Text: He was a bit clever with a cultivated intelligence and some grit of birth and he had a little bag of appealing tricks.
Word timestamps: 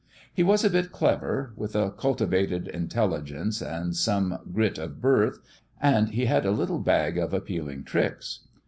He 0.33 0.41
was 0.41 0.63
a 0.65 0.69
bit 0.71 0.91
clever 0.91 1.53
with 1.55 1.75
a 1.75 1.91
cultivated 1.91 2.67
intelligence 2.67 3.61
and 3.61 3.95
some 3.95 4.39
grit 4.51 4.79
of 4.79 4.99
birth 4.99 5.37
and 5.79 6.09
he 6.09 6.25
had 6.25 6.43
a 6.43 6.49
little 6.49 6.79
bag 6.79 7.19
of 7.19 7.35
appealing 7.35 7.83
tricks. 7.83 8.39